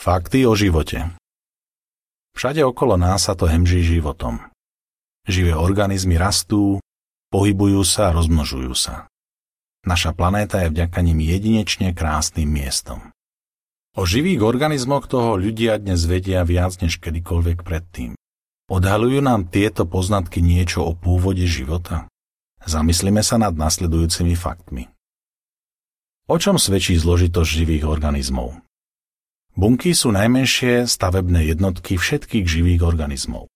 Fakty 0.00 0.48
o 0.48 0.56
živote 0.56 1.12
Všade 2.32 2.64
okolo 2.64 2.96
nás 2.96 3.28
sa 3.28 3.36
to 3.36 3.44
hemží 3.44 3.84
životom. 3.84 4.40
Živé 5.28 5.52
organizmy 5.52 6.16
rastú, 6.16 6.80
pohybujú 7.28 7.84
sa 7.84 8.08
a 8.08 8.16
rozmnožujú 8.16 8.72
sa. 8.72 9.12
Naša 9.84 10.16
planéta 10.16 10.64
je 10.64 10.72
vďaka 10.72 11.04
nim 11.04 11.20
jedinečne 11.20 11.92
krásnym 11.92 12.48
miestom. 12.48 13.12
O 13.92 14.08
živých 14.08 14.40
organizmoch 14.40 15.04
toho 15.04 15.36
ľudia 15.36 15.76
dnes 15.76 16.00
vedia 16.08 16.48
viac 16.48 16.80
než 16.80 16.96
kedykoľvek 16.96 17.60
predtým. 17.60 18.16
Odhalujú 18.72 19.20
nám 19.20 19.52
tieto 19.52 19.84
poznatky 19.84 20.40
niečo 20.40 20.80
o 20.80 20.96
pôvode 20.96 21.44
života? 21.44 22.08
Zamyslíme 22.64 23.20
sa 23.20 23.36
nad 23.36 23.52
nasledujúcimi 23.52 24.32
faktmi. 24.32 24.88
O 26.24 26.40
čom 26.40 26.56
svedčí 26.56 26.96
zložitosť 26.96 27.50
živých 27.52 27.84
organizmov? 27.84 28.64
Bunky 29.58 29.98
sú 29.98 30.14
najmenšie 30.14 30.86
stavebné 30.86 31.50
jednotky 31.50 31.98
všetkých 31.98 32.46
živých 32.46 32.86
organizmov. 32.86 33.50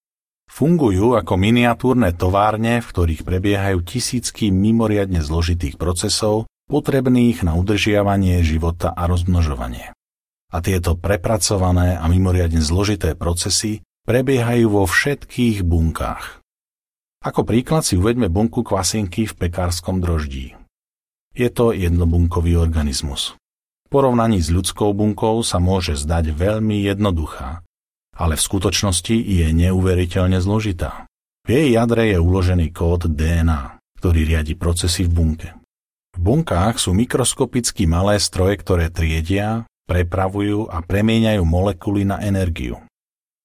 Fungujú 0.50 1.14
ako 1.14 1.34
miniatúrne 1.38 2.10
továrne, 2.14 2.82
v 2.82 2.86
ktorých 2.86 3.22
prebiehajú 3.22 3.78
tisícky 3.82 4.50
mimoriadne 4.50 5.22
zložitých 5.22 5.78
procesov, 5.78 6.50
potrebných 6.66 7.46
na 7.46 7.54
udržiavanie 7.54 8.42
života 8.42 8.90
a 8.90 9.06
rozmnožovanie. 9.06 9.94
A 10.54 10.62
tieto 10.62 10.94
prepracované 10.94 11.98
a 11.98 12.06
mimoriadne 12.06 12.62
zložité 12.62 13.18
procesy 13.18 13.82
prebiehajú 14.06 14.66
vo 14.70 14.84
všetkých 14.86 15.66
bunkách. 15.66 16.42
Ako 17.24 17.42
príklad 17.46 17.86
si 17.86 17.98
uvedme 17.98 18.30
bunku 18.30 18.62
kvasinky 18.62 19.26
v 19.30 19.34
pekárskom 19.34 19.98
droždí. 19.98 20.54
Je 21.34 21.48
to 21.50 21.74
jednobunkový 21.74 22.54
organizmus 22.60 23.34
porovnaní 23.90 24.40
s 24.40 24.52
ľudskou 24.52 24.92
bunkou 24.94 25.42
sa 25.42 25.60
môže 25.60 25.98
zdať 25.98 26.32
veľmi 26.34 26.84
jednoduchá, 26.84 27.64
ale 28.14 28.34
v 28.38 28.46
skutočnosti 28.46 29.16
je 29.16 29.46
neuveriteľne 29.50 30.38
zložitá. 30.38 31.08
V 31.44 31.48
jej 31.52 31.76
jadre 31.76 32.08
je 32.14 32.18
uložený 32.18 32.72
kód 32.72 33.10
DNA, 33.10 33.76
ktorý 34.00 34.24
riadi 34.24 34.56
procesy 34.56 35.04
v 35.04 35.12
bunke. 35.12 35.48
V 36.14 36.18
bunkách 36.22 36.78
sú 36.78 36.94
mikroskopicky 36.94 37.84
malé 37.90 38.22
stroje, 38.22 38.62
ktoré 38.62 38.88
triedia, 38.88 39.66
prepravujú 39.84 40.70
a 40.70 40.80
premieňajú 40.80 41.42
molekuly 41.44 42.06
na 42.08 42.22
energiu. 42.22 42.80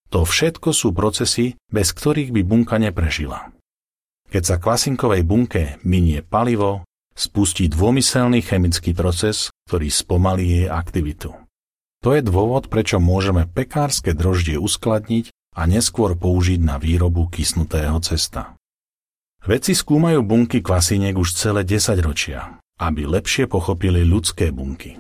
To 0.10 0.26
všetko 0.26 0.74
sú 0.74 0.94
procesy, 0.94 1.58
bez 1.70 1.94
ktorých 1.94 2.34
by 2.34 2.42
bunka 2.46 2.78
neprežila. 2.82 3.54
Keď 4.30 4.44
sa 4.46 4.56
kvasinkovej 4.62 5.22
bunke 5.26 5.64
minie 5.82 6.22
palivo, 6.22 6.86
spustí 7.20 7.68
dômyselný 7.68 8.40
chemický 8.40 8.96
proces, 8.96 9.52
ktorý 9.68 9.92
spomalí 9.92 10.64
jej 10.64 10.68
aktivitu. 10.72 11.36
To 12.00 12.16
je 12.16 12.24
dôvod, 12.24 12.72
prečo 12.72 13.04
môžeme 13.04 13.44
pekárske 13.44 14.16
droždie 14.16 14.56
uskladniť 14.56 15.36
a 15.60 15.68
neskôr 15.68 16.16
použiť 16.16 16.64
na 16.64 16.80
výrobu 16.80 17.28
kysnutého 17.28 18.00
cesta. 18.00 18.56
Vedci 19.44 19.76
skúmajú 19.76 20.24
bunky 20.24 20.64
kvasiniek 20.64 21.20
už 21.20 21.36
celé 21.36 21.68
10 21.68 22.00
ročia, 22.00 22.56
aby 22.80 23.04
lepšie 23.04 23.52
pochopili 23.52 24.08
ľudské 24.08 24.56
bunky. 24.56 24.96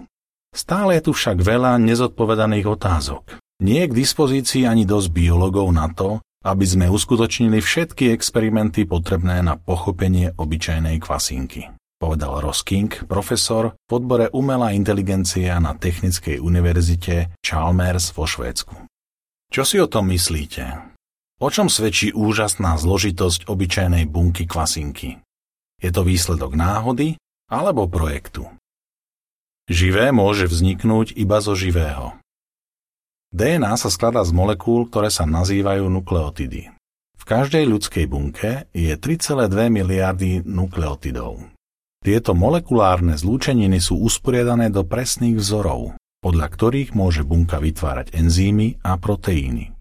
Stále 0.51 0.99
je 0.99 1.07
tu 1.07 1.11
však 1.15 1.39
veľa 1.39 1.79
nezodpovedaných 1.79 2.67
otázok. 2.67 3.39
Nie 3.63 3.87
je 3.87 3.91
k 3.95 3.97
dispozícii 4.03 4.63
ani 4.67 4.83
dosť 4.83 5.07
biologov 5.15 5.71
na 5.71 5.87
to, 5.91 6.19
aby 6.43 6.65
sme 6.67 6.91
uskutočnili 6.91 7.59
všetky 7.59 8.11
experimenty 8.11 8.83
potrebné 8.87 9.39
na 9.43 9.55
pochopenie 9.59 10.35
obyčajnej 10.35 10.99
kvasinky 10.99 11.78
povedal 12.09 12.41
Ross 12.41 12.65
King, 12.65 12.89
profesor 13.05 13.77
v 13.85 13.91
odbore 13.93 14.33
umelá 14.33 14.73
inteligencia 14.73 15.61
na 15.61 15.77
Technickej 15.77 16.41
univerzite 16.41 17.37
Chalmers 17.45 18.09
vo 18.17 18.25
Švédsku. 18.25 18.73
Čo 19.53 19.61
si 19.61 19.77
o 19.77 19.85
tom 19.85 20.09
myslíte? 20.09 20.89
O 21.37 21.53
čom 21.53 21.69
svedčí 21.69 22.09
úžasná 22.09 22.81
zložitosť 22.81 23.45
obyčajnej 23.45 24.09
bunky 24.09 24.49
kvasinky? 24.49 25.21
Je 25.77 25.93
to 25.93 26.01
výsledok 26.01 26.57
náhody 26.57 27.13
alebo 27.45 27.85
projektu? 27.85 28.49
Živé 29.69 30.09
môže 30.09 30.49
vzniknúť 30.49 31.13
iba 31.13 31.37
zo 31.45 31.53
živého. 31.53 32.17
DNA 33.29 33.77
sa 33.77 33.93
skladá 33.93 34.25
z 34.25 34.33
molekúl, 34.33 34.89
ktoré 34.89 35.13
sa 35.13 35.29
nazývajú 35.29 35.85
nukleotidy. 35.85 36.73
V 37.21 37.23
každej 37.29 37.69
ľudskej 37.69 38.05
bunke 38.09 38.65
je 38.73 38.97
3,2 38.97 39.69
miliardy 39.69 40.41
nukleotidov. 40.41 41.58
Tieto 41.99 42.31
molekulárne 42.31 43.19
zlúčeniny 43.19 43.83
sú 43.83 43.99
usporiadané 43.99 44.71
do 44.71 44.87
presných 44.87 45.35
vzorov, 45.35 45.99
podľa 46.23 46.47
ktorých 46.47 46.95
môže 46.95 47.27
bunka 47.27 47.59
vytvárať 47.59 48.15
enzýmy 48.15 48.79
a 48.79 48.95
proteíny. 48.95 49.75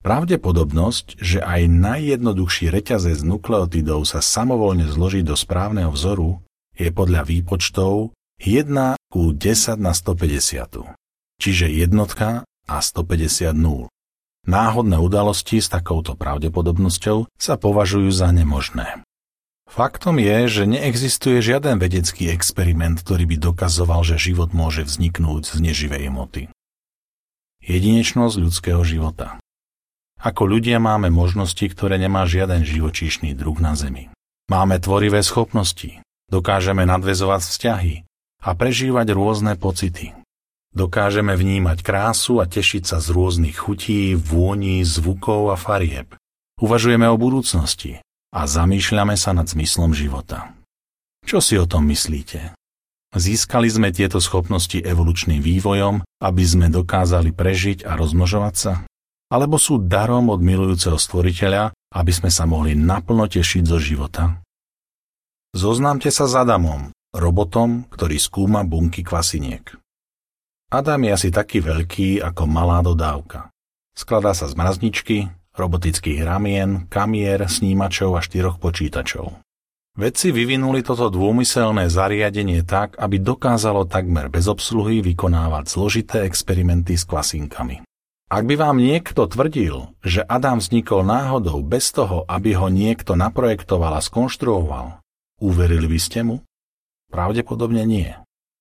Pravdepodobnosť, 0.00 1.20
že 1.20 1.44
aj 1.44 1.68
najjednoduchší 1.68 2.72
reťazec 2.72 3.20
nukleotidov 3.20 4.08
sa 4.08 4.24
samovolne 4.24 4.88
zloží 4.88 5.20
do 5.20 5.36
správneho 5.36 5.92
vzoru, 5.92 6.40
je 6.72 6.88
podľa 6.88 7.28
výpočtov 7.28 8.16
1 8.40 8.96
ku 9.12 9.36
10 9.36 9.76
na 9.76 9.92
150, 9.92 10.96
čiže 11.36 11.66
jednotka 11.68 12.48
a 12.64 12.76
150 12.80 13.52
nul. 13.52 13.92
Náhodné 14.48 14.96
udalosti 14.96 15.60
s 15.60 15.68
takouto 15.68 16.16
pravdepodobnosťou 16.16 17.28
sa 17.36 17.54
považujú 17.60 18.08
za 18.08 18.32
nemožné. 18.32 19.04
Faktom 19.70 20.18
je, 20.18 20.50
že 20.50 20.64
neexistuje 20.66 21.38
žiaden 21.38 21.78
vedecký 21.78 22.26
experiment, 22.26 22.98
ktorý 23.06 23.22
by 23.30 23.36
dokazoval, 23.38 24.02
že 24.02 24.18
život 24.18 24.50
môže 24.50 24.82
vzniknúť 24.82 25.54
z 25.54 25.56
neživej 25.62 26.10
moty. 26.10 26.42
Jedinečnosť 27.62 28.34
ľudského 28.34 28.82
života. 28.82 29.38
Ako 30.18 30.42
ľudia 30.50 30.82
máme 30.82 31.14
možnosti, 31.14 31.62
ktoré 31.62 32.02
nemá 32.02 32.26
žiaden 32.26 32.66
živočíšny 32.66 33.30
druh 33.38 33.62
na 33.62 33.78
Zemi. 33.78 34.10
Máme 34.50 34.82
tvorivé 34.82 35.22
schopnosti, 35.22 36.02
dokážeme 36.26 36.82
nadvezovať 36.82 37.40
vzťahy 37.46 37.94
a 38.42 38.50
prežívať 38.58 39.14
rôzne 39.14 39.54
pocity. 39.54 40.18
Dokážeme 40.74 41.38
vnímať 41.38 41.86
krásu 41.86 42.42
a 42.42 42.44
tešiť 42.50 42.90
sa 42.90 42.98
z 42.98 43.14
rôznych 43.14 43.54
chutí, 43.54 44.18
vôní, 44.18 44.82
zvukov 44.82 45.54
a 45.54 45.56
farieb. 45.56 46.18
Uvažujeme 46.58 47.06
o 47.06 47.14
budúcnosti, 47.14 48.02
a 48.30 48.46
zamýšľame 48.46 49.18
sa 49.18 49.34
nad 49.34 49.46
zmyslom 49.50 49.94
života. 49.94 50.54
Čo 51.26 51.42
si 51.42 51.58
o 51.58 51.66
tom 51.66 51.86
myslíte? 51.90 52.54
Získali 53.10 53.66
sme 53.66 53.90
tieto 53.90 54.22
schopnosti 54.22 54.78
evolučným 54.78 55.42
vývojom, 55.42 56.06
aby 56.22 56.44
sme 56.46 56.70
dokázali 56.70 57.34
prežiť 57.34 57.82
a 57.82 57.98
rozmnožovať 57.98 58.54
sa? 58.54 58.72
Alebo 59.30 59.58
sú 59.58 59.82
darom 59.82 60.30
od 60.30 60.38
milujúceho 60.42 60.94
stvoriteľa, 60.94 61.74
aby 61.90 62.12
sme 62.14 62.30
sa 62.30 62.46
mohli 62.46 62.78
naplno 62.78 63.26
tešiť 63.26 63.62
zo 63.66 63.78
života? 63.82 64.38
Zoznámte 65.50 66.14
sa 66.14 66.30
s 66.30 66.34
Adamom, 66.38 66.94
robotom, 67.10 67.90
ktorý 67.90 68.22
skúma 68.22 68.62
bunky 68.62 69.02
kvasiniek. 69.02 69.74
Adam 70.70 71.02
je 71.02 71.10
asi 71.10 71.28
taký 71.34 71.58
veľký 71.58 72.22
ako 72.22 72.46
malá 72.46 72.78
dodávka. 72.78 73.50
Skladá 73.98 74.38
sa 74.38 74.46
z 74.46 74.54
mrazničky, 74.54 75.34
robotických 75.54 76.22
ramien, 76.22 76.86
kamier, 76.86 77.46
snímačov 77.46 78.16
a 78.16 78.20
štyroch 78.22 78.62
počítačov. 78.62 79.40
Vedci 79.98 80.30
vyvinuli 80.30 80.86
toto 80.86 81.10
dômyselné 81.10 81.90
zariadenie 81.90 82.62
tak, 82.62 82.94
aby 82.96 83.18
dokázalo 83.18 83.90
takmer 83.90 84.30
bez 84.30 84.46
obsluhy 84.46 85.02
vykonávať 85.02 85.64
zložité 85.66 86.16
experimenty 86.24 86.94
s 86.94 87.04
kvasinkami. 87.04 87.82
Ak 88.30 88.46
by 88.46 88.54
vám 88.54 88.78
niekto 88.78 89.26
tvrdil, 89.26 89.90
že 90.06 90.22
Adam 90.22 90.62
vznikol 90.62 91.02
náhodou 91.02 91.66
bez 91.66 91.90
toho, 91.90 92.22
aby 92.30 92.54
ho 92.54 92.70
niekto 92.70 93.18
naprojektoval 93.18 93.98
a 93.98 94.00
skonštruoval, 94.00 95.02
uverili 95.42 95.90
by 95.90 95.98
ste 95.98 96.22
mu? 96.22 96.36
Pravdepodobne 97.10 97.82
nie. 97.82 98.14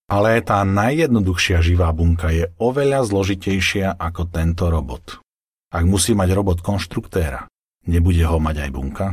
Ale 0.09 0.41
tá 0.41 0.65
najjednoduchšia 0.65 1.61
živá 1.61 1.93
bunka 1.93 2.33
je 2.33 2.49
oveľa 2.57 3.05
zložitejšia 3.05 4.01
ako 4.01 4.25
tento 4.33 4.73
robot. 4.73 5.21
Ak 5.69 5.85
musí 5.85 6.17
mať 6.17 6.33
robot 6.33 6.65
konštruktéra, 6.65 7.45
nebude 7.85 8.25
ho 8.25 8.41
mať 8.41 8.65
aj 8.65 8.69
bunka? 8.73 9.07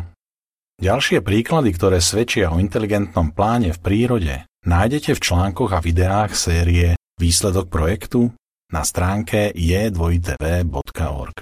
Ďalšie 0.81 1.20
príklady, 1.20 1.76
ktoré 1.76 2.00
svedčia 2.00 2.49
o 2.49 2.61
inteligentnom 2.61 3.32
pláne 3.32 3.76
v 3.76 3.81
prírode, 3.81 4.44
nájdete 4.64 5.17
v 5.17 5.20
článkoch 5.20 5.76
a 5.76 5.85
videách 5.85 6.32
série 6.32 6.97
Výsledok 7.17 7.69
projektu 7.73 8.32
na 8.73 8.85
stránke 8.85 9.53
je2tv.org. 9.56 11.37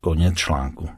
Konec 0.00 0.34
článku. 0.36 0.92